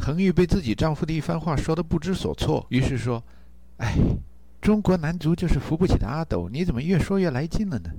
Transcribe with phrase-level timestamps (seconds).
[0.00, 3.22] 恒玉被自己丈夫的一番话说得不知所措，于是说
[3.76, 3.94] ：“哎，
[4.58, 7.90] 中国男足就是扶不起的阿斗，你怎么越说越来劲了呢？”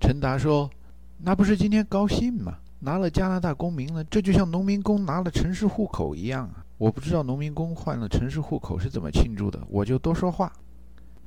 [0.00, 0.70] 陈达说
[1.22, 2.56] ：“那不是今天高兴吗？
[2.80, 6.64] 拿了加拿大公民了，这就像农民工拿了城市户口一样啊！
[6.78, 10.50] 我不知道农民工换了城市户口是怎么庆祝的，我就多说话。”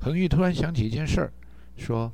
[0.00, 1.32] 恒玉突然想起一件事儿，
[1.76, 2.10] 说：“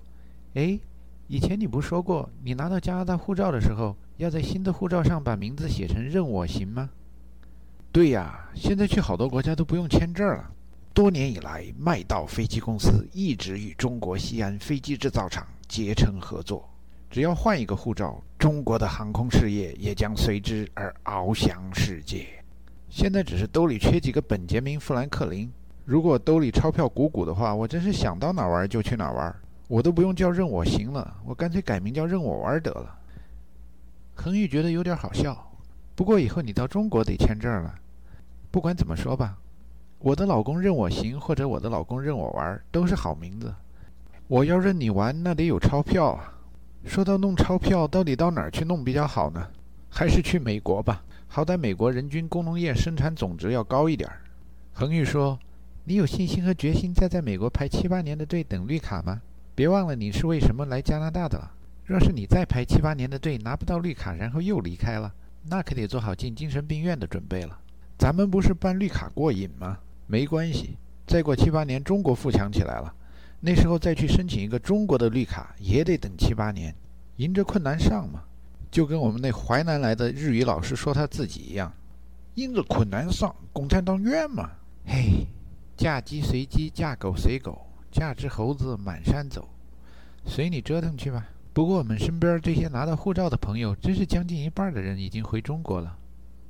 [0.54, 0.78] 哎，
[1.26, 6.90] 以前你不说过，你拿到加拿大护照的时候，要在新的护照上把名字写成任我行吗？”
[7.94, 10.50] 对呀，现在去好多国家都不用签证了。
[10.92, 16.68] 多年以来，麦道飞机公司一直与中国西安飞机制造厂结成合作。
[17.08, 22.26] 只要换一个护照，中国的航空事业也将随之而翱翔世界。
[22.90, 25.48] 现在只是兜里缺几个本杰明·富兰克林。
[25.84, 29.32] 如果兜里钞票鼓鼓的话，我真是想到哪玩就去哪玩。
[29.68, 32.98] 我都不用叫任我行了，我干脆改名叫任我玩得了。
[34.16, 35.48] 恒玉觉得有点好笑，
[35.94, 37.72] 不过以后你到中国得签证了。
[38.54, 39.36] 不管怎么说吧，
[39.98, 43.52] 我的老公任我行，或者我的老公任我玩，都是好名字。
[44.28, 46.38] 我要任你玩，那得有钞票啊。
[46.84, 49.44] 说到弄钞票，到底到哪儿去弄比较好呢？
[49.90, 54.20] 还是去美国吧，好歹美国人均工农业生产总值要高一点儿。
[54.72, 55.36] 恒玉说
[55.82, 59.20] ：“你有信心和决心再在美国排七八年的队等绿卡吗？
[59.56, 61.50] 别忘了你是为什么来加拿大的了。
[61.84, 65.12] 若是你再排七八年的队拿不到绿卡，然后又离开了，
[65.48, 67.58] 那可得做好进精神病院的准备了。”
[67.98, 69.78] 咱们不是办绿卡过瘾吗？
[70.06, 72.92] 没关系，再过七八年中国富强起来了，
[73.40, 76.74] 那时候再去申请一个中国的绿卡也得等七八年，
[77.16, 78.22] 迎着困难上嘛。
[78.70, 81.72] 就跟我们那淮南来的日语老师说他自己一样，
[82.34, 84.50] 迎着困难上，共产党远嘛。
[84.84, 85.26] 嘿，
[85.76, 89.48] 嫁鸡随鸡，嫁狗随狗，嫁只猴子满山走，
[90.26, 91.28] 随你折腾去吧。
[91.52, 95.96] 不过我们身边这些拿到护照的朋友，真是将近一半的人已经回中国了。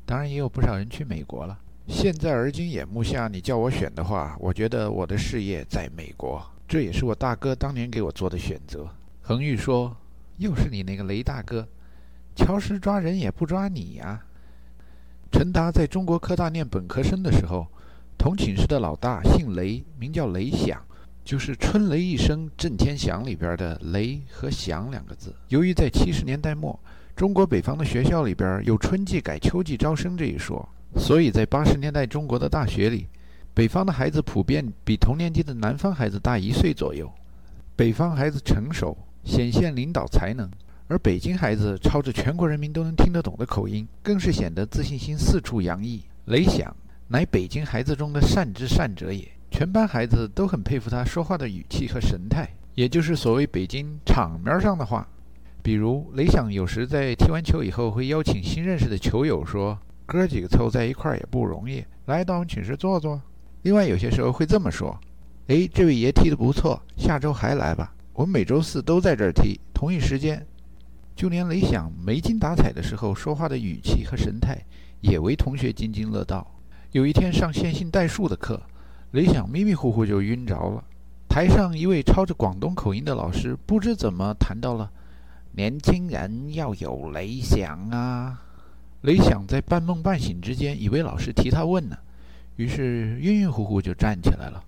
[0.07, 1.59] 当然也有不少人去美国了。
[1.87, 8.89] 现在而今眼目下，你叫我选的话，我觉得我的事业在美国，这也是我大哥当年给我做的选择。
[9.21, 9.97] 恒玉说
[10.39, 11.67] ：“又是你那个雷大哥，
[12.35, 14.23] 乔石抓人也不抓你呀。”
[15.31, 17.67] 陈达在中国科大念本科生的时候，
[18.17, 20.83] 同寝室的老大姓雷，名叫雷响，
[21.25, 25.35] 就是“春雷一声震天响”里边的“雷”和“响”两个字。
[25.49, 26.79] 由于在七十年代末，
[27.17, 33.07] 中国北方的学校里边有春季改秋季招生这一说，所以在八十年代中国的大学里，
[33.55, 37.09] 北方的孩子普遍比同年级的南方孩子大一岁左右。
[37.77, 40.49] 北方孩子成熟，显现领导才能；
[40.89, 46.03] 而北京孩子操着全国人民都能听得懂的口音，更是显得自信心四处洋溢。
[46.25, 46.75] 雷响
[47.07, 55.07] 乃北京孩子中的善之善者也，全班孩子都很佩服他说话的语气和神态，也就是所谓北京场面上的话。
[55.65, 63.19] 比如雷响有时在踢完球以后，会邀请新认识的球友说：“哥几个凑在一块儿也不容易，来到我们寝室坐坐。”
[63.65, 64.95] 另外有些时候会这么说
[65.49, 67.95] ：“哎，这位爷踢得不错，下周还来吧？
[68.13, 70.47] 我们每周四都在这儿踢，同一时间。”
[71.17, 74.63] 就连雷响没精打采的时候，说话的语气和神态
[75.01, 76.47] 也为同学津津乐道。
[76.93, 78.61] 有一天上线性代数的课，
[79.13, 80.85] 雷响迷迷糊糊就晕着了。
[81.27, 84.91] 台上一位操着广东口音的老师不知怎么谈到了。
[85.57, 88.43] 年轻人要有理想啊！
[89.03, 91.97] 雷响在半梦半醒之间，以为老师提他问呢，
[92.57, 94.65] 于是晕晕乎乎就站起来了。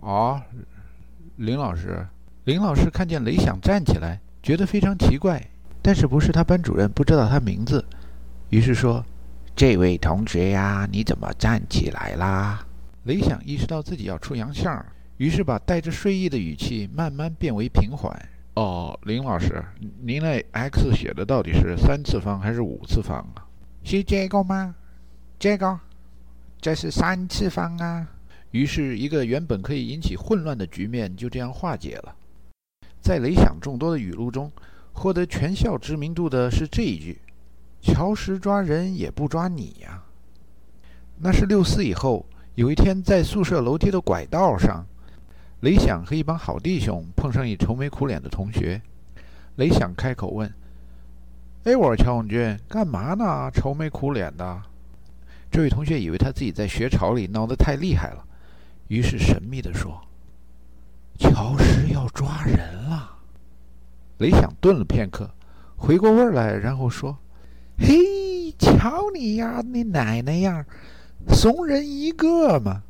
[0.00, 0.40] 啊，
[1.34, 2.06] 林老师，
[2.44, 5.44] 林老师看见雷响站起来，觉得非常奇怪，
[5.82, 7.84] 但是不是他班主任，不知道他名字，
[8.50, 9.04] 于是说
[9.56, 12.64] ：“这位同学呀，你怎么站起来啦？”
[13.02, 14.86] 雷响意识到自己要出洋相，
[15.16, 18.16] 于是把带着睡意的语气慢慢变为平缓。
[18.56, 19.62] 哦，林老师，
[20.00, 23.44] 您那 x 写的到底是三次方还是五次方啊？
[23.84, 24.74] 是这个吗？
[25.38, 25.78] 这个，
[26.58, 28.08] 这是三次方啊。
[28.52, 32.16] 于是，一个原本可以引起混乱的局面就这样化解了。
[33.02, 34.50] 在雷响众多的语录中，
[34.94, 37.20] 获得全校知名度的是这一句
[37.82, 40.02] ：“乔石抓人也不抓你呀。”
[41.20, 42.24] 那是六四以后，
[42.54, 44.86] 有一天在宿舍楼梯的拐道上。
[45.66, 48.80] 雷响和一帮好弟兄碰上一愁眉苦脸的同学，
[49.56, 50.48] 雷响开口问
[51.66, 53.50] ：“哎，我说乔永军，干嘛呢？
[53.52, 54.62] 愁眉苦脸的。”
[55.50, 58.24] 这位同学以为他自己在学潮里闹得太厉害了，
[58.86, 60.00] 于是神秘地说
[61.18, 62.58] ：“乔石要抓人
[62.88, 63.18] 了。”
[64.18, 65.28] 雷响顿了片刻，
[65.74, 67.18] 回过味来，然后说
[67.76, 70.64] ：“嘿，瞧你呀，你奶奶样，
[71.30, 72.84] 怂人一个嘛！”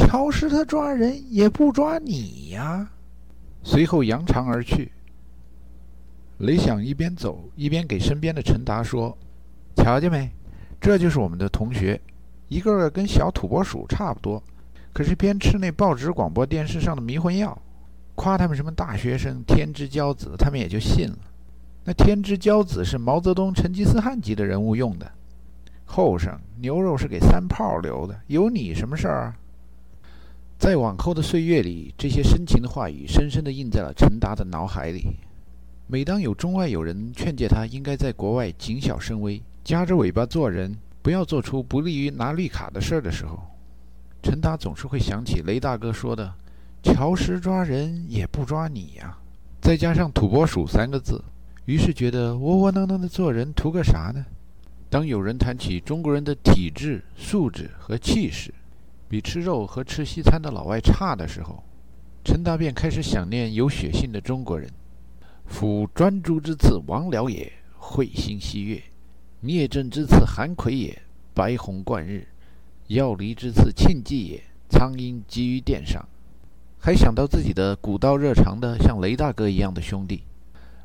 [0.00, 2.88] 乔石他抓人也不抓你呀，
[3.62, 4.90] 随后扬长而去。
[6.38, 9.16] 雷响一边走一边给身边的陈达说
[9.76, 10.30] ：“瞧见没？
[10.80, 12.00] 这就是我们的同学，
[12.48, 14.42] 一个个跟小土拨鼠差不多，
[14.92, 17.56] 可是偏吃那报纸、广播电视上的迷魂药，
[18.14, 21.18] 夸他们什么大学生、天之骄子，他们也就信了。
[21.84, 25.12] 那天之骄子是毛泽东、成吉思汗级的人物用的，
[25.84, 29.36] 后生牛肉是给三炮留的，有你什么事儿啊？
[30.60, 35.16] 在往后的岁月里，这些深情的话语深深地印在了陈达的脑海里。
[35.86, 43.38] 每当有中外友人劝诫他应该在国外谨小慎微，夹着尾巴做人，不要做出不利于拿绿卡的事儿的时候，
[44.22, 46.30] 陈达总是会想起雷大哥说的
[46.84, 49.16] ：“乔石抓人也不抓你呀。”
[49.62, 51.24] 再加上“土拨鼠”三个字，
[51.64, 54.26] 于是觉得窝窝囊囊的做人图个啥呢？
[54.90, 58.52] 当有人谈起中国人的体质、素质和气势，
[59.10, 61.64] 比吃肉和吃西餐的老外差的时候，
[62.24, 64.70] 陈达便开始想念有血性的中国人。
[65.46, 68.78] 夫专诸之次王僚也，彗星西岳；
[69.40, 70.96] 聂政之次韩魁也，
[71.34, 72.20] 白虹贯日；
[72.86, 76.08] 要离之次庆忌也，苍鹰击于殿上。
[76.78, 80.22] 还想到自己的古道热肠的像雷大哥一样的兄弟。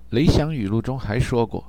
[0.09, 1.63] 雷响语录中还说过：“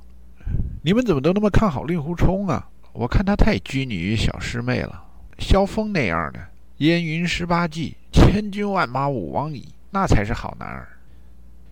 [0.83, 2.67] 你们怎么都那么看好令狐冲啊？
[2.93, 5.03] 我看他太拘泥于小师妹了。”
[5.39, 6.39] 萧峰那样的，
[6.77, 10.87] 烟云十八骑，千军万马吾往矣，那才是好男儿。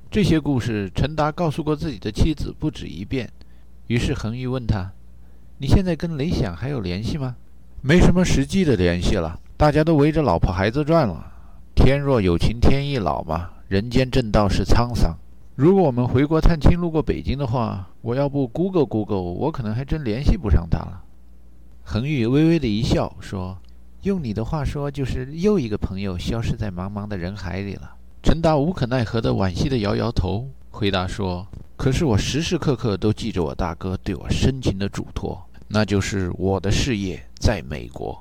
[0.09, 3.29] 这些故事，陈达告诉过自己的妻子不止一遍。
[3.88, 4.91] 于是恒玉问他
[5.59, 7.35] ：“你现在跟雷响还有联系吗
[7.81, 11.31] ？”“没什么实际的联系了，大家都围着老婆孩子转了。
[11.75, 15.15] 天若有情天亦老嘛，人间正道是沧桑。
[15.56, 21.01] 如果我们回国探亲路过北京的话，我要不 Google Google，我可能还真联系不上他了。”
[21.87, 23.55] 恒宇微微的一笑，说
[24.01, 31.47] ：“用你的话说，就是又一个朋友消失在茫茫的人海里了。”陈达无可奈何的惋惜的摇摇头，回答说
[31.77, 38.19] ：“可是我时时刻刻都记着我大哥对我深情的嘱托，那就是我的事业在美国。”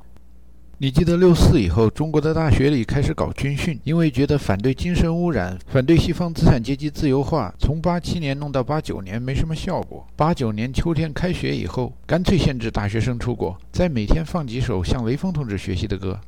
[0.79, 10.05] 你记得六四以后，中国的大学里开始搞军训，因为觉得反对精神污染、反对西方资产阶级自由化，从八七年弄到八九年没什么效果。
[10.17, 16.19] 八九年秋天开学以后，干脆限制大学生出国，再每天放几首向雷锋同志学习的歌。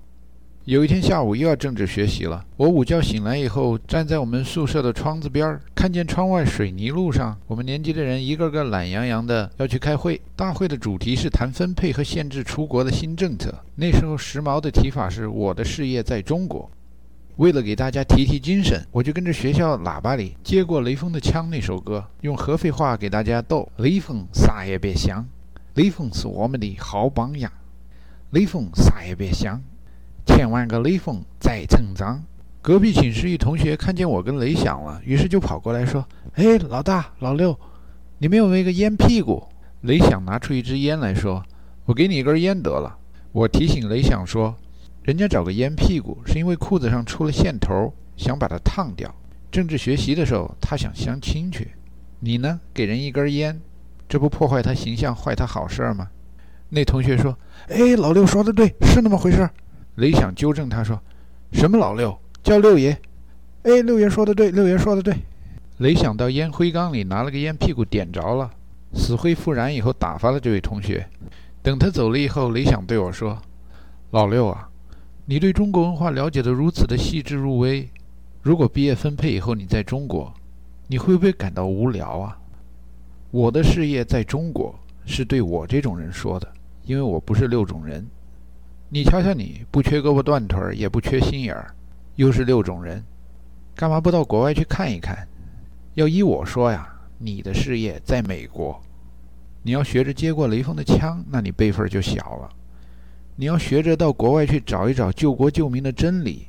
[0.66, 10.20] 有一天下午又要政治学习了，我午觉醒来以后，站在我们宿舍的窗子边儿，看见窗外水泥路上，我们年级的人一个个懒洋洋的要去开会。
[10.34, 13.54] 大会的主题是谈分配和限制出国的新政策。
[13.76, 16.68] 那时候时髦的提法是“我的事业在中国”。
[17.38, 25.24] 为了给大家提提精神，我就跟着学校喇叭里接过雷锋的枪那首歌，用合肥话给大家逗：“雷锋啥也别想，
[25.74, 27.52] 雷锋是我们的好榜样，
[28.30, 29.62] 雷锋啥也别想。”
[30.36, 32.22] 千万个雷锋在成长。
[32.60, 36.06] 隔壁寝室一同学看见我跟雷响了，于是就跑过来说
[36.36, 37.58] ：“哎，老大、老六，
[38.18, 39.42] 你们有没有个烟屁股？”
[39.80, 41.42] 雷响拿出一支烟来说
[41.86, 42.98] ：“我给你一根烟得了。”
[43.32, 44.54] 我提醒雷响说
[45.04, 49.14] ：“人家找个烟屁股，是因为裤子上出了线头，想把它烫掉。
[49.50, 51.68] 政治学习的时候，他想相亲去。
[52.20, 53.58] 你呢，给人一根烟，
[54.06, 56.08] 这不破坏他形象、坏他好事吗？”
[56.68, 57.38] 那同学说
[57.70, 59.48] ：“哎，老六说的对，是那么回事。”
[59.96, 60.98] 雷响纠正他说
[61.52, 62.16] ：“什么老六？
[62.42, 62.96] 叫六爷。”
[63.64, 65.14] 哎，六爷说的对，六爷说的对。
[65.78, 68.50] 雷响到烟灰缸里拿了个烟屁股点着了，
[68.94, 71.06] 死灰复燃以后打发了这位同学。
[71.62, 73.36] 等他走了以后，雷响对我说
[74.12, 74.68] ：“老六啊，
[75.24, 77.88] 你对中国文化了解的如此的细致入微，
[78.40, 80.32] 如果毕业分配以后你在中国，
[80.86, 82.38] 你会不会感到无聊啊？”
[83.32, 84.72] 我的事业在中国
[85.04, 86.48] 是对我这种人说的，
[86.84, 88.06] 因为我不是六种人。
[88.88, 91.74] 你瞧瞧，你不缺胳膊断腿，也不缺心眼儿，
[92.14, 93.02] 又是六种人，
[93.74, 95.26] 干嘛不到国外去看一看？
[95.94, 96.88] 要依我说呀，
[97.18, 98.80] 你的事业在美国，
[99.62, 102.48] 你要学着接过雷锋的枪，那你辈分就小了；
[103.34, 106.46] 你要学着到国外去找一找救国救民的真理，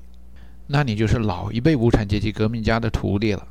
[0.67, 3.47] 那你就是老一辈无产阶级革命家的徒弟了，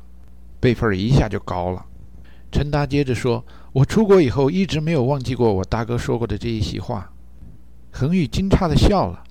[0.61, 1.85] 辈分一下就高了。
[2.53, 7.11] 陈达接着说：“我出国以后一直没有忘记过我大哥说过的这一席话。”
[7.99, 9.23] 恒宇惊诧地笑了，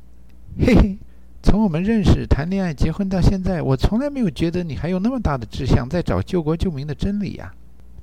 [0.58, 0.98] 嘿嘿，
[1.40, 7.54] 从我们认识、谈恋爱、结婚到现在，我从来没有觉得你还有那么大的志向在找救国救民的真理呀。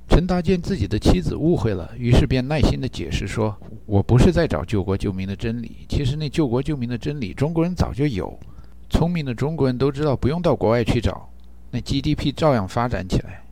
[0.08, 3.54] 陈达见自己的妻子误会了，于是便耐心地解释说
[3.84, 8.34] ：“我不是在找救国救民的真理，其实那救国救民的真理，中国人早就有。
[8.88, 11.28] 聪明的中国人都知道，不用到国外去找，
[11.72, 13.42] 那 GDP 照样发展起来。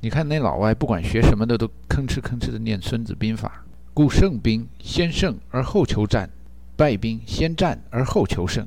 [0.00, 3.62] 你看那老外，不管学什么的，都吭哧吭哧地念《孙子兵法》，
[3.92, 6.30] 故胜兵先胜而后求战。”
[6.82, 8.66] 败兵先战而后求胜，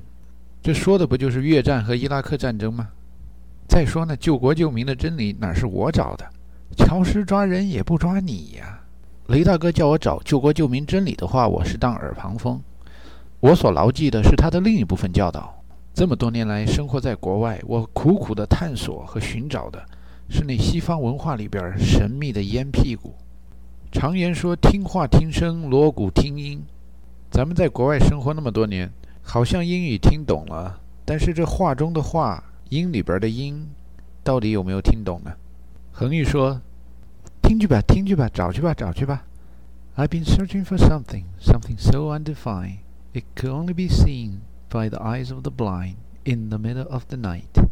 [0.63, 2.87] 这说的不就是越战和伊拉克战争吗？
[3.67, 6.25] 再说呢，救国救民的真理哪是我找的？
[6.77, 8.79] 乔石抓人也不抓你呀！
[9.27, 12.61] 雷大哥叫我找救国救民真理的话，我是当耳旁风。
[13.41, 15.53] 我所牢记的是他的另一部分教导。
[15.93, 19.85] 这么多年来生活在国外，我苦苦的探索和寻找的
[20.29, 23.13] 是那西方文化里边神秘的烟屁股。
[23.91, 26.63] 常言说“听话听声，锣鼓听音”。
[27.29, 28.91] 咱们在国外生活那么多年，
[29.21, 33.67] 好像英语听懂了，但是这话中的话，音里边的音，
[34.23, 35.33] 到底有没有听懂呢？
[35.91, 36.61] 恒玉说
[37.41, 39.23] ：“听去吧，听去吧，找去吧，找去吧。”
[39.95, 42.79] I've been searching for something, something so undefined
[43.13, 44.39] it could only be seen
[44.69, 47.65] by the eyes of the blind in the middle of the night。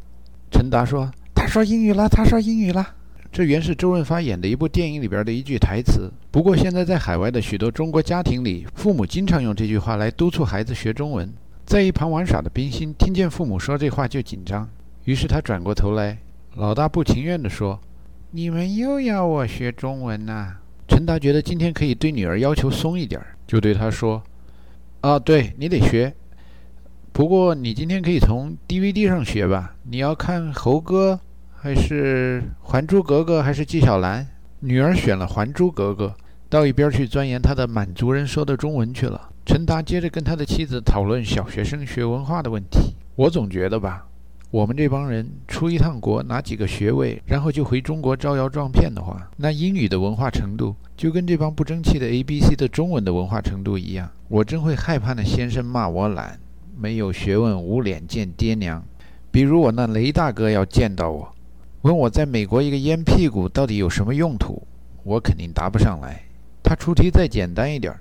[0.50, 2.96] 陈达说：“他说英语了，他说英语了。”
[3.34, 6.08] 这原是周润发演的一部电影里边的一句台词。
[6.30, 11.34] 不过现在在海外的许多中国家庭里，父母经常用这句话来督促孩子学中文。
[11.66, 14.70] 在一旁玩耍的冰心听见父母说这话就紧张，
[15.06, 16.16] 于是他转过头来，
[16.58, 17.80] 老大不情愿地说
[18.30, 20.56] ：“你们又要我学中文呐？”
[20.88, 24.22] 陈达觉得今天可以对女儿要求松一点，就对她说
[25.02, 26.14] ：“啊，对你得学，
[27.12, 29.76] 不过你今天可以从 DVD 上学吧。
[29.90, 31.20] 你要看猴哥。”
[31.64, 34.28] 还是《还珠格格》还是纪晓岚？
[34.60, 36.08] 女儿选了《还珠格格》，
[36.50, 39.30] 到一边去钻研她的满族人说的中文去了。
[39.46, 42.94] 陈达接着跟他的妻子讨论小学生学文化的问题。
[43.16, 44.06] 我总觉得吧，
[44.52, 54.12] 我们这帮人出一趟国拿几个学位，然后就回中国招摇撞骗的话，那英语的文化程度就跟这帮不争气的 A B C 的中文的文化程度一样。
[54.28, 56.38] 我真会害怕那先生骂我懒，
[56.78, 58.84] 没有学问，无脸见爹娘。
[59.32, 61.33] 比如我那雷大哥要见到我。
[61.84, 64.66] 问我在美国一个烟屁股到底有什么用途，
[65.04, 66.24] 我肯定答不上来。
[66.64, 67.94] 他出题再简单一点，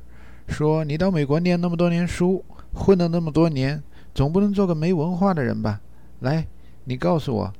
[0.46, 3.82] 说你到美国念那么多年书，混了那么多年，
[4.14, 5.80] 总不能做个没文化的人吧？
[6.20, 6.46] 来，
[6.84, 7.52] 你告诉我，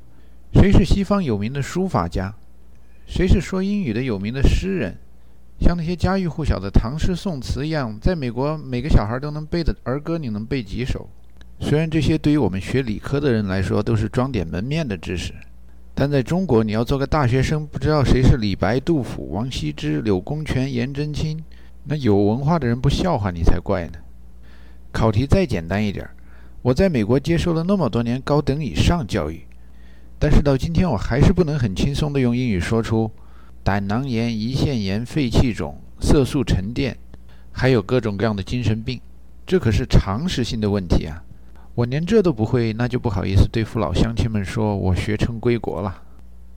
[0.54, 2.32] 谁是西方有名的书法家？
[3.04, 4.96] 谁是说英语的有名的诗人？
[5.58, 11.08] 像那些家喻户晓的唐诗宋词一样，在美国每个小孩都能背的儿歌，你能背几首？
[11.58, 15.34] 虽然这些对于我们学理科的人来说都是装点门面的知识。
[15.94, 21.44] 但在中国，你要做个大学生，不知道谁是李白、杜甫、王羲之、柳公权、颜真卿，
[21.84, 23.99] 那有文化的人不笑话你才怪呢。
[24.90, 26.08] 考题再简单一点，
[26.62, 29.42] 我在美国接受了那么多年高等以上教育，
[30.18, 33.11] 但是到今天我还是不能很轻松地用英语说出
[33.62, 36.96] 胆囊炎、胰腺炎、肺气肿、色素沉淀，
[37.52, 39.00] 还有各种各样的精神病，
[39.46, 41.22] 这可是常识性的问题啊。
[41.74, 46.02] 我连这都不会，那就不好意思对父老乡亲们说，我学成归国了。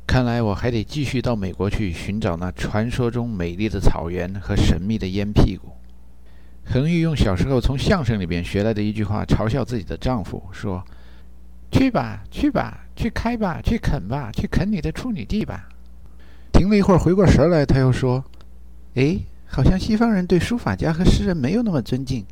[0.06, 5.70] 看来我还得继续到美国去寻找那传说中美丽的草原和神秘的烟屁股。
[6.66, 10.84] 恒玉用小时候从相声里边学来的一句话嘲笑自己的丈夫，说
[11.72, 15.70] ：“去吧，去吧，去开吧，去啃吧，去啃你的处女地吧。”
[16.52, 18.22] 停了一会儿，回过神来，他又说
[18.96, 22.26] ：“哎，好像西方人对书法家和诗人没有那么尊敬。”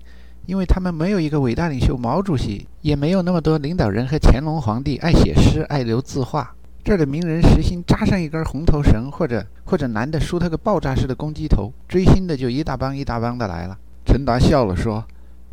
[0.46, 6.54] 因为他们没有一个伟大领袖毛主席，也没有那么多领导人和乾隆皇帝爱写诗、爱留字画。
[6.84, 13.78] 这儿的名人实心扎上一根红头绳，或者或者男的梳他个爆炸式的公鸡头，追星的就一大帮一大帮的来了。
[14.06, 15.02] 陈达笑了说：“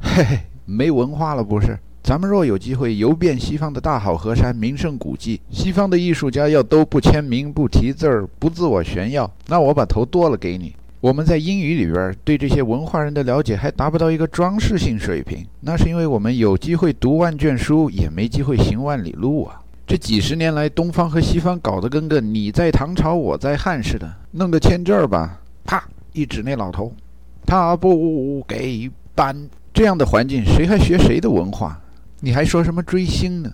[0.03, 1.79] 嘿嘿，没文化了不是？
[2.03, 19.63] 咱们若有机会游遍西方的大好河山、名胜古迹，西方的艺术家要都不签名、不题字儿、不自我炫耀，那我把头剁了给你。”我们在英语里边对这些文化人的了解还达不到一个装饰性水平，那是因为我们有机会读万卷书，也没机会行万里路啊！
[19.87, 26.93] 这几十年来，东方和西方搞得跟个你在唐朝我在汉似的，弄个签证吧，啪一指那老头，
[27.47, 29.49] 他不给搬。
[29.73, 31.81] 这样的环境，谁还学谁的文化？
[32.21, 33.51] 你还说什么追星呢？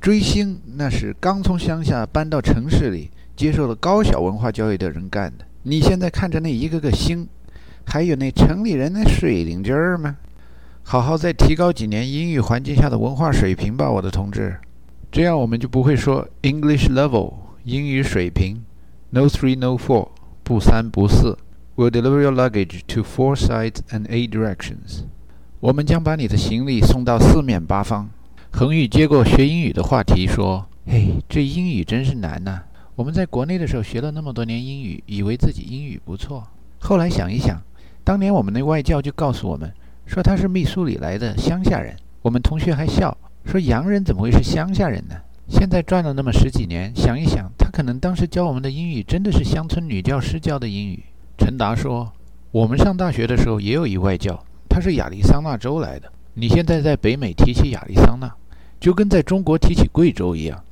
[0.00, 5.44] 追星那是刚从乡下搬到城市里，接受了高小文化教育的人干的。
[5.66, 7.26] 你现在看着那一个个星，
[7.86, 10.16] 还有那城里人的水灵劲儿吗？
[10.82, 14.58] 好好再提高几年英语环境下的文化水平吧，我的同志。
[15.10, 17.32] 这样我们就不会说 English level
[17.64, 18.62] 英语水平
[19.08, 20.08] ，No three no four
[20.42, 21.38] 不三不四
[21.76, 25.04] ，Will deliver your luggage to four sides and eight directions。
[25.60, 28.10] 我们将把你的行李送到四面八方。
[28.50, 32.64] 恒宇接过学英语的话题说：“嘿，这英语真是难呐。”
[32.96, 36.46] 我们在国内的时候学了那么多年英语，以为自己英语不错。
[36.78, 37.60] 后来想一想，
[38.04, 39.68] 当年我们那外教就告诉我们，
[40.06, 41.96] 说他是密苏里来的乡下人。
[42.22, 45.16] 我们同学还笑说，洋人怎么会是乡下人呢？
[45.48, 51.02] 现在转了那么十几年，想一想，他可能当时教我们的英语真的是乡村女教师教的英语。
[51.36, 52.12] 陈达说，
[52.52, 56.12] 我们上大学的时候也有一外教，他是亚利桑那州来的。
[56.34, 58.32] 你现在在北美提起亚利桑那，
[58.78, 60.62] 就跟在中国提起贵州一样，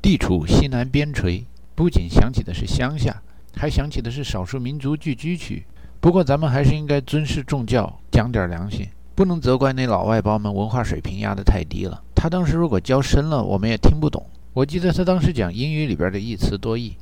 [0.00, 1.42] 地处西南边陲。
[1.74, 3.20] 不仅想起的是乡下，
[3.56, 5.64] 还想起的是少数民族聚居区。
[6.00, 8.86] 不过，咱们还是应该尊师重教，讲点良心。
[9.14, 12.02] 不能责怪那老外把我们文化水平压得太低了。
[12.14, 14.24] 他当时如果教深了，我们也听不懂。
[14.52, 16.96] 我记得他当时讲英语里边的一词多义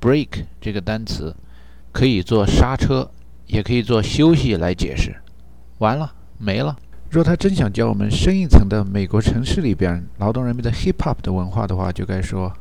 [0.00, 1.34] ，break 这个单词
[1.92, 3.10] 可以做刹车，
[3.46, 5.14] 也可以做休息来解释。
[5.78, 6.76] 完了，没了。
[7.10, 12.52] 若他真想教我们深一层的美国城市里边劳动人民的 hip hop 的文化的话，就该说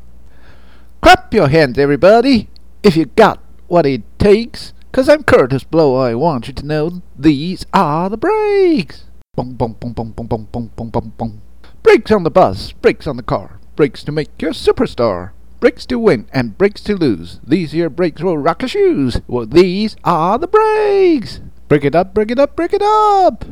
[1.01, 2.49] ：Clap your hands, everybody,
[2.83, 4.73] if you got what it takes.
[4.91, 5.95] Cause I'm Curtis Blow.
[5.95, 9.05] I want you to know these are the brakes.
[9.35, 11.41] Boom, boom, boom, boom, boom, boom, boom, boom, boom, boom.
[11.83, 15.31] Brakes on the bus, brakes on the car, brakes to make you a superstar.
[15.59, 17.39] Brakes to win and brakes to lose.
[17.43, 19.21] These here brakes will rock your shoes.
[19.27, 21.41] Well, these are the brakes.
[21.67, 23.45] Break it up, break it up, break it up.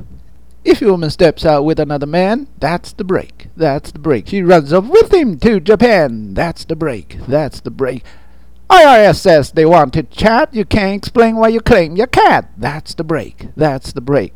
[0.65, 3.49] If a woman steps out with another man, that's the break.
[3.57, 4.29] That's the break.
[4.29, 6.35] She runs off with him to Japan.
[6.35, 7.17] That's the break.
[7.27, 8.05] That's the break.
[8.69, 10.55] IRS says they want to chat.
[10.55, 12.51] You can't explain why you claim your cat.
[12.59, 13.49] That's the break.
[13.57, 14.35] That's the break.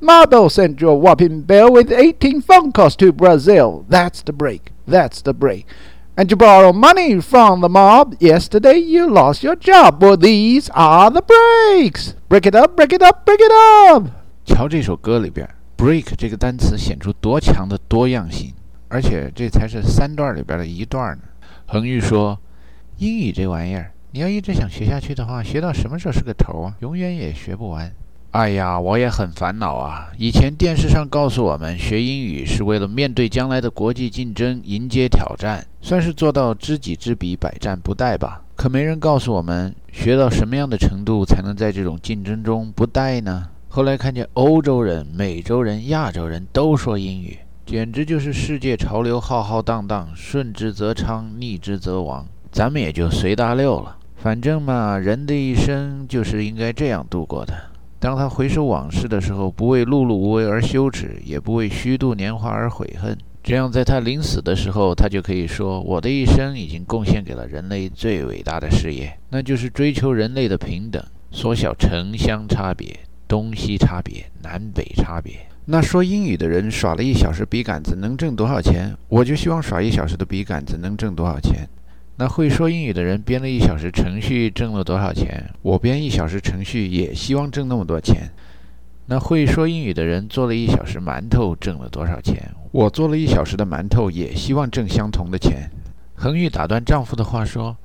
[0.00, 3.86] Marble sent you a whopping bill with 18 phone calls to Brazil.
[3.88, 4.70] That's the break.
[4.86, 5.66] That's the break.
[6.14, 8.16] And you borrow money from the mob.
[8.20, 10.02] Yesterday you lost your job.
[10.02, 12.14] Well, these are the breaks.
[12.28, 14.10] Break it up, break it up, break it up.
[14.44, 15.48] 瞧这首歌里边
[15.79, 18.53] “break” 这个单词显出多强的多样性，
[18.89, 21.23] 而且这才是三段里边的一段呢。
[21.65, 22.37] 恒玉说。
[22.97, 26.75] 英语这玩意儿，你要一直想学下去的话，学到什么时候是个头啊？
[26.81, 27.89] 永远也学不完。
[28.31, 30.09] 哎呀，我也很烦恼啊！
[30.17, 38.41] 以前电视上告诉我们，学英语是为了面对将来的国际竞争，迎接挑战，算是做到知己知彼，百战不殆吧。
[38.57, 43.47] 可没人告诉我们，学到什么样的程度才能在这种竞争中不殆呢？
[43.71, 52.25] 后来看见欧洲人、美洲人、亚洲人都说英语，简直就是世界潮流浩浩荡荡，顺之则昌，逆之则亡。
[52.51, 57.53] 咱们也就随大溜了，反正嘛，人的一生就是应该这样度过的。
[57.99, 63.15] 当他回首往事的时候，不为碌碌无为而羞耻，也不为虚度年华而悔恨。
[63.43, 75.39] 这样，在他临死的时候，他就可以说：“我的一生已经贡献给了人类最伟大的事业，那就是追求人类的平等，缩小城乡差别、东西差别、南北差别。”
[75.71, 78.93] 那说英语的人耍了一小时笔杆子能挣多少钱？
[79.07, 81.69] 我就希望耍一小时的笔杆子能挣多少钱。
[82.17, 85.41] 那会说英语的人编了一小时程序挣了多少钱？
[85.61, 88.29] 我编一小时程序也希望挣那么多钱。
[89.05, 92.51] 那会说英语的人做了一小时馒头挣了多少钱？
[92.71, 95.69] 我做了一小时的馒头也希望挣相同的钱。
[96.13, 97.77] 恒玉打断丈夫的话说：“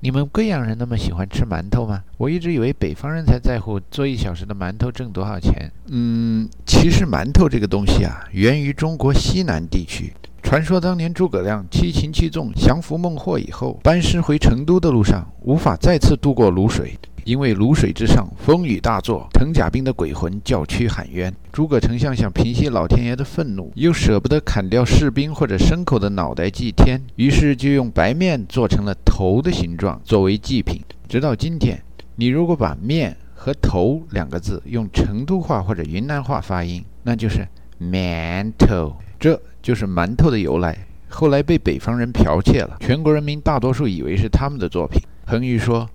[0.00, 2.04] 你们贵阳人那么喜欢吃馒头吗？
[2.18, 5.70] 我一直以为北方人才在乎做一小时的馒头挣多少钱。
[5.88, 16.96] 嗯，其实馒头这个东西啊，源于中国西南地区。”传说当年诸葛亮七擒七纵降服孟获以后，班师回成都的路上无法再次渡过泸水，
[17.28, 21.30] 因为泸水之上风雨大作，藤甲兵的鬼魂叫屈喊冤。
[21.52, 30.80] 诸葛丞相想平息老天爷的愤怒，又舍不得砍掉士兵或者牲口的脑袋祭天，于是就用白面做成了头的形状作为祭品。
[31.06, 31.78] 直到今天，
[32.16, 37.46] 你如果把面和头两个字用成都话或者云南话发音，那就是
[37.78, 38.96] 馒头。
[39.20, 40.74] 这就是馒头的由来，
[41.08, 42.78] 后来被北方人剽窃了。
[42.80, 45.02] 全国人民大多数以为是他们的作品。
[45.26, 45.86] 恒玉说：“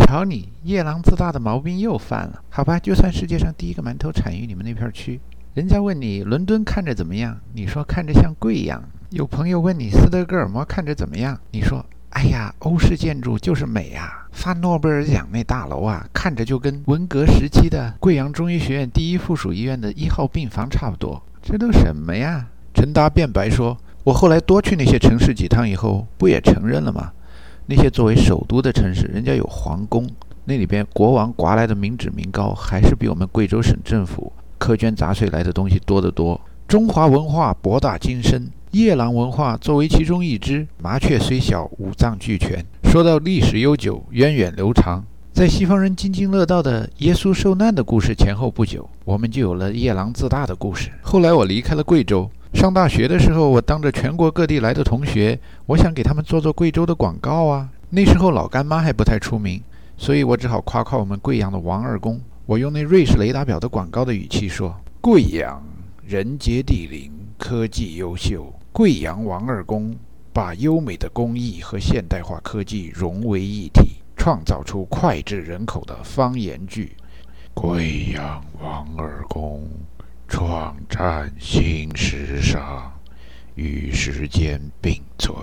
[0.00, 2.42] 瞧你夜郎自大的毛病又犯了。
[2.48, 5.20] 好吧，就算世界上第一个馒头产于你们那片区。
[5.54, 8.82] 人家问你伦敦看着怎么样，你说看着像贵阳。
[9.10, 14.26] 有朋友问你斯德哥尔摩看着怎么样，你说哎呀，欧式建筑就是美啊。
[14.32, 21.22] 发诺贝尔奖那大楼啊，看着就跟文革时期的贵阳中医学院第一附属医院的一号病房差不多。
[21.42, 27.12] 这都什么呀？”陈达辩白说：“我后来多去那些城市几趟以后，不也承认了吗？
[27.72, 30.04] 那些作为首都的城市，人家有皇宫，
[30.44, 36.40] 那里边国王刮来的民脂民膏，还是比我们贵州省政府苛捐杂税来的东西多得多。
[36.66, 42.60] 中华文化博大精深，夜郎文化作为其中一支，麻雀虽小，五脏俱全。
[42.82, 50.90] 说到历史悠久、源远流长，在西方人津津乐道的耶稣受难的故事前后不久，我们就有了夜郎自大的故事。
[51.02, 57.68] 后来我离开了贵州。”上大学的时候，我当着全国各地来的同学，我想给他们做做贵州的广告啊。
[57.88, 59.62] 那时候老干妈还不太出名，
[59.96, 62.20] 所以我只好夸夸我们贵阳的王二公。
[62.46, 65.62] 我用那瑞士雷达表的广告的语气说：“贵阳
[66.04, 68.52] 人杰地灵，科技优秀。
[68.72, 69.94] 贵阳王二公
[70.32, 76.96] 把优美的工艺和现代化科技融为一体，创造出脍炙人口的方言剧。
[77.54, 79.66] 贵阳王二公。”
[80.30, 82.88] 创战新时尚，
[83.56, 85.36] 与时间并存。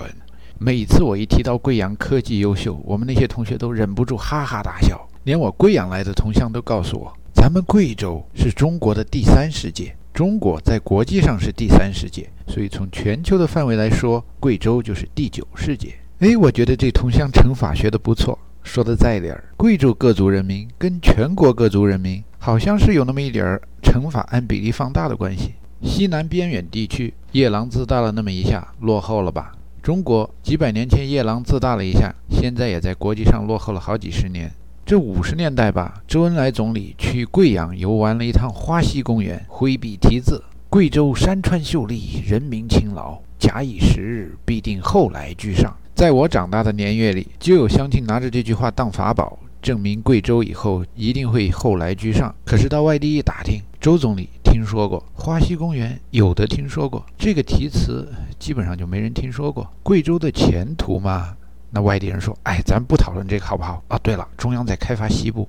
[0.57, 5.05] 每次我一提到贵阳科技优秀，我们那些同学都忍不住哈哈大笑。
[5.25, 9.93] 连我贵阳来的同乡都告诉我，咱们贵州是中国的第三世界。
[10.13, 15.93] 中国在国际上是第三世界，所以从全球的范围来说，贵州就是第九世界。
[16.19, 19.43] 哎，我觉得这同乡乘法学的不错，说的在理儿。
[19.57, 25.53] 贵州各族人民跟全国各族人民好像是有那么一点儿乘法按比例放大的关系。
[25.81, 29.53] 西南边远地区夜郎自大了那么一下，落后了吧？
[29.81, 34.51] 中国几百年前夜郎自大了一下，现在也在国际上落后了好几十年。
[34.85, 52.33] 这五十年代吧，周恩来总理去贵阳游玩了一趟花溪公园，挥笔题字：“贵州山川秀丽，人民勤劳，假以时日，必定后来居上。”在我长大的年月里，就有乡亲拿着这句话当法宝，证明贵州以后一定会后来居上。
[52.45, 59.71] 可是到外地一打听，周总理听说过花溪公园，有的听说过这个题词，基本上就没人听说过。
[59.83, 61.35] 贵州的前途嘛。
[61.69, 65.47] 那外地人说：“哎，咱不讨论这个好不好？”啊，对了，中央在开发西部。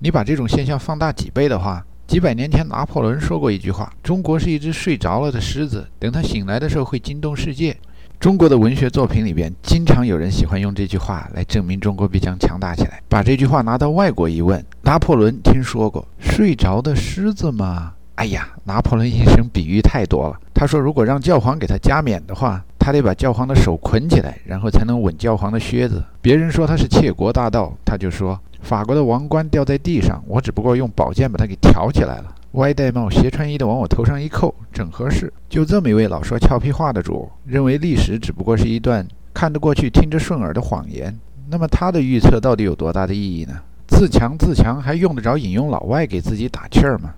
[0.00, 7.74] 你把这种现象放大几倍的话，几百年前拿破仑说过一句话：“中国是一只睡着了的狮子，等它醒来的时候会惊动世界。”
[8.18, 13.00] 中国的文学作品里边，经常有人喜欢用这句话来证明中国必将强大起来。
[13.08, 17.92] 把这句话拿到外国一问，拿破仑听说过睡着的狮子吗？
[18.16, 20.36] 哎呀，拿破仑一生比喻太多了。
[20.54, 22.62] 他说，如果让教皇给他加冕的话。
[22.78, 26.04] 他得把教皇的手捆起来，然后才能吻教皇的靴子。
[26.22, 32.32] 别人说他是窃国大盗，他就说法国的王冠掉在地上，我只不过用宝剑把它给挑起来了。
[32.56, 35.30] 歪戴帽、斜穿衣的往我头上一扣，正合适。
[35.46, 41.14] 就这么一位老说俏皮话的主，认为历史只不过是一段看得过去、听着顺耳的谎言。
[41.50, 43.60] 那么他的预测到底有多大的意义呢？
[43.86, 47.10] 自强自强，还用得着引用老外给自己打气儿吗？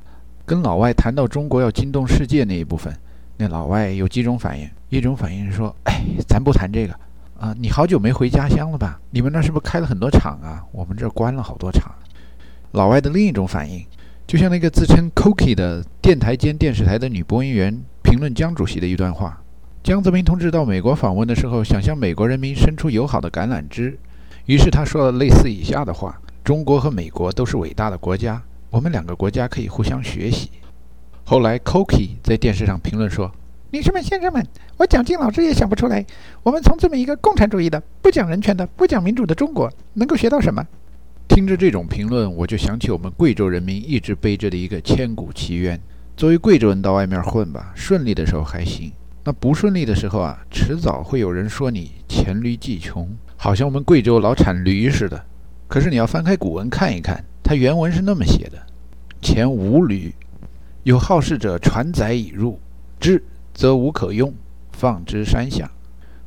[0.44, 2.92] 跟老外谈到中国要惊动世界那一部分。
[3.36, 6.92] 那老外有几种反应，一种反应是说：“哎，咱不谈这个
[7.38, 9.00] 啊，你好久没回家乡了吧？
[9.10, 10.64] 你们那是不是开了很多厂啊？
[10.72, 11.88] 我们这儿关了好多厂。”
[12.72, 13.82] 老外的另一种反应，
[14.28, 19.42] 就像那个自称 “Cookie” 的电台兼电视台的女播音员评论江主席的一段话：
[19.82, 23.98] 江泽民同志到美国访问的时候，想向美国人民伸出友好的橄榄枝，
[24.44, 30.50] 于是他说了类似以下的话：“中国和美国都是伟大的国家，我们两个国家可以互相学习。”
[31.24, 33.32] 后来 COOKI 在电视上评论说
[33.72, 36.04] ：“女士们、先生们，我蒋劲老师也想不出来，
[36.42, 40.62] 我们从这么一个共产主义的、不讲人权的、不讲民主的中国，能够学到什么？”
[41.28, 45.78] 听着这种评论，我就想起我们贵州人民一直背着的一个千古奇冤：
[46.16, 48.90] 作为贵州人到外面混吧，顺利的时候还行，
[49.24, 55.22] 那不顺利的时候啊，迟早会有人说你黔驴技穷，好像我们贵州老产驴似的。
[55.68, 58.58] 可是你要翻开古文看一看，它原文是那么写的
[59.20, 60.12] ：“前无驴。”
[60.82, 62.58] 有好事者传载已入，
[62.98, 64.32] 之则无可用，
[64.72, 65.70] 放之山下。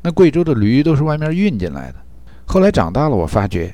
[0.04, 1.96] 那贵州的驴都是外面运进来的。
[2.46, 3.74] 后来长大了，我发觉，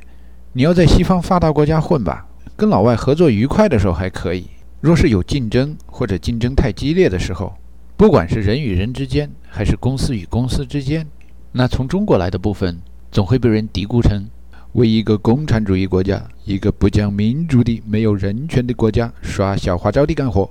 [0.58, 4.42] 你要在西方发达国家混吧，跟老外合作愉快的时候还可以；
[4.82, 7.54] 若是有竞争或者竞争太激烈的时候，
[7.96, 11.06] 不管是人与人之间，还是公司与公司之间，
[11.52, 12.76] 那从中国来的部分，
[13.12, 14.28] 总会被人嘀咕成
[14.72, 20.50] 为一个共产主义国家、一个不讲民主的、没有人权的国家耍小花招的干活。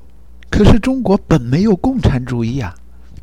[0.48, 2.72] 可是中国本没有共产主义啊，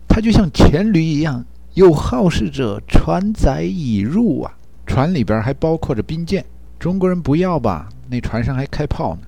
[0.06, 4.52] 它就像黔驴一样，有好事者船载已入啊，
[4.86, 6.44] 船里边还包括着兵舰。
[6.84, 9.22] 中国人不要吧，那船上还开炮呢。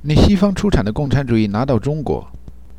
[0.00, 2.26] 那西方出产的共产主义拿到中国，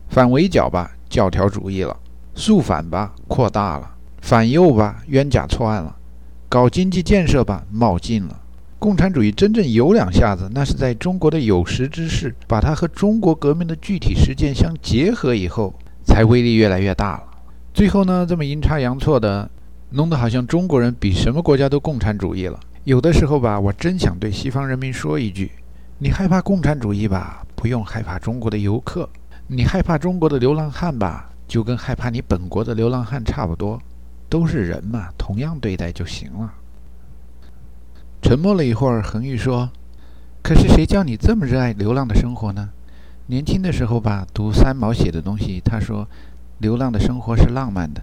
[0.10, 1.96] 反围剿吧，教条主义了；
[2.36, 3.88] 肃反吧，扩大了；
[4.22, 5.96] 反右吧，冤假错案了；
[6.50, 8.38] 搞经济建设吧，冒进了。
[8.78, 17.24] 共产主义真正有两下子，那是在中国的有识之士把它和中国革命的具体实践相结合以后，才威力越来越大了。
[17.74, 19.50] 最后呢，这么阴差阳错的，
[19.92, 22.60] 弄得好像中国人比什么国家都共产主义了。
[22.86, 25.50] 有的时候吧，我真想对西方人民说一句：
[26.00, 29.08] 你害怕共产主义吧，不用害怕中国的游客；
[29.48, 33.82] 你害怕中国的流浪汉吧，就跟害怕你本国的流浪汉差不多，
[34.28, 36.54] 都是人嘛，同样对待就行了。
[38.22, 39.70] 沉默了一会儿，恒玉说
[40.44, 42.70] ：“可是谁叫你这么热爱流浪的生活呢？
[43.28, 46.06] 年轻的时候吧，读三毛写的东西，他说
[46.58, 48.02] 流浪的生活是浪漫的。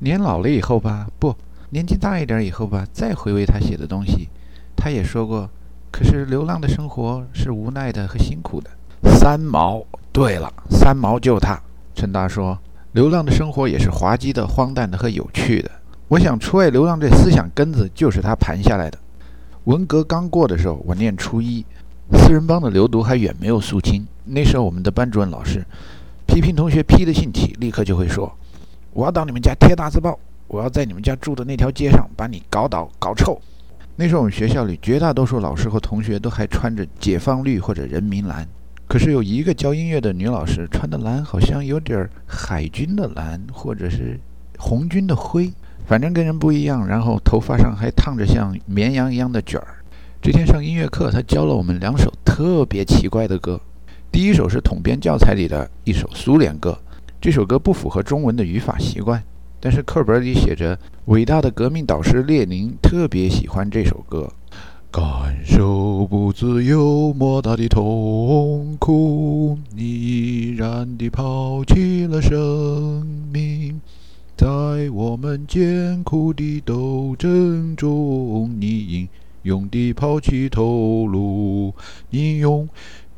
[0.00, 1.34] 年老了以后吧，不，
[1.70, 4.28] 年纪大一点以后吧，再回味他写的东西，
[4.74, 5.50] 他也说过，
[5.92, 8.70] 可是流浪的生活是无奈的和辛苦的。
[9.18, 11.60] 三毛，对了，三毛就他。
[11.94, 12.58] 陈达说，
[12.92, 15.70] 流浪的生活也是滑稽的、荒诞的和有趣的。
[16.08, 18.98] 我想，出外流浪这思想根子就是他盘下来的。”
[19.64, 21.62] 文革刚过的时候，我念初一，
[22.14, 24.06] 四人帮的流毒还远没有肃清。
[24.24, 25.62] 那时候我们的班主任老师
[26.26, 28.32] 批评同学批的兴起，立刻就会说
[28.94, 30.18] ：“我要到你们家贴大字报，
[30.48, 33.40] 我要在你们家住的那条街上把你搞倒、搞臭。”
[33.94, 38.46] 那时候我们学校里绝大多数老师和同学都还穿着解放绿或者人民蓝，
[38.86, 44.18] 可是有一个教音乐的女老师，穿的蓝好像有点海军的蓝，或者是
[44.56, 45.52] 红军的灰，
[45.84, 46.86] 反正跟人不一样。
[46.86, 49.82] 然后头发上还烫着像绵羊一样的卷儿。
[50.22, 53.60] 这天上音乐课，她教了我们两首特别奇怪的歌。
[54.12, 56.78] 第一首是统编教材里的一首苏联歌，
[57.20, 59.20] 这首歌不符合中文的语法习惯，
[59.60, 64.32] 但是课本里写着伟大的革命导师列宁特别喜欢这首歌。
[64.90, 73.80] 感受不自由，莫大的痛苦，你毅然地抛弃了生命，
[74.34, 74.46] 在
[74.90, 79.08] 我们艰苦的斗争中，你英
[79.42, 81.74] 勇地抛弃头颅，
[82.08, 82.66] 你勇，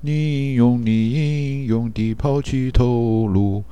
[0.01, 3.63] 你勇，你英勇地抛弃头颅，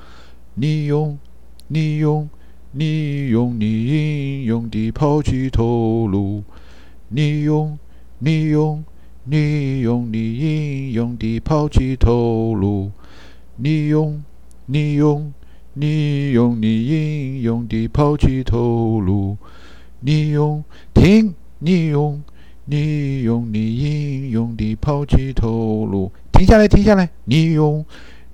[0.54, 1.18] 你勇，
[1.66, 2.28] 你勇，
[2.72, 6.42] 你用，你英勇地抛弃头颅，
[7.08, 7.78] 你用。
[8.20, 8.84] 你用，
[9.24, 12.90] 你用，你英勇地抛弃头颅。
[13.56, 14.24] 你用，
[14.66, 15.32] 你用，
[15.74, 19.36] 你用，你英勇地抛弃头颅。
[20.00, 21.32] 你用，停！
[21.60, 22.22] 你用，
[22.64, 26.10] 你用，你英勇地抛弃头颅。
[26.32, 27.08] 停下来，停下来！
[27.24, 27.84] 你用，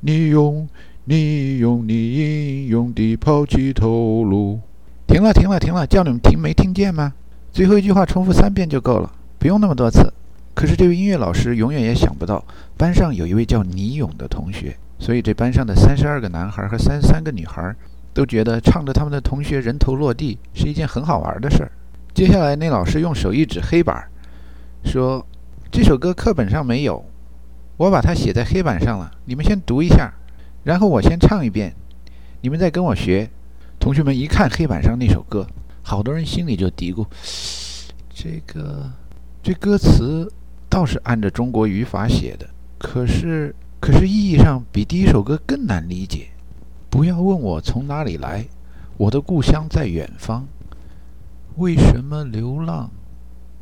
[0.00, 0.68] 你用，你用，
[1.06, 4.58] 你用你英勇地抛弃头颅。
[5.06, 5.86] 停了，停了，停了！
[5.86, 7.12] 叫你们停，没听见吗？
[7.52, 9.12] 最后一句话重复三遍就够了。
[9.38, 10.10] 不用那么多次，
[10.54, 12.42] 可是这位音乐老师永远也想不到，
[12.78, 17.74] 班上有一位叫倪勇的同学，所以这班上的三十二个男孩和三三个女孩
[18.14, 21.70] 都觉得唱着他们的同学人头落地是一件很好玩的事儿。
[22.14, 24.08] 接下来，那老师用手一指黑板，
[24.84, 25.26] 说
[25.70, 27.04] ：“这首歌课本上没有，
[27.76, 30.10] 我把它写在黑板上了，你们先读一下，
[30.64, 31.74] 然后我先唱一遍，
[32.40, 33.30] 你们再跟我学。”
[33.78, 35.46] 同学们一看黑板上那首歌，
[35.82, 37.06] 好多人心里就嘀咕
[38.12, 38.90] ：“这个。”
[39.44, 40.32] 这歌词
[40.70, 42.48] 倒是按照中国语法写的，
[42.78, 46.28] 可是可是意义上比第一首歌更难理解。
[46.88, 48.46] 不要问我从哪里来，
[48.96, 50.46] 我的故乡在远方。
[51.56, 52.90] 为什么流浪？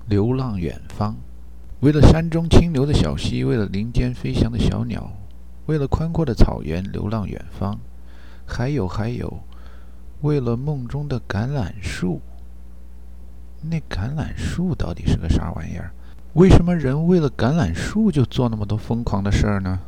[0.06, 1.16] 流浪远方，
[1.80, 5.10] 为了山中清流的小溪，为了林间飞翔的小鸟，
[5.66, 7.78] 为了宽阔的草原流浪远方。
[8.44, 9.40] 还有还有，
[10.20, 12.20] 为了梦中的橄榄树。
[13.62, 15.92] 那橄榄树到底是个啥玩意儿？
[16.34, 19.78] 为什么人为了橄榄树就做那么多疯狂的事儿呢？